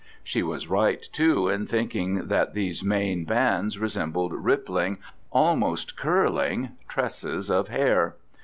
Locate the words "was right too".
0.41-1.47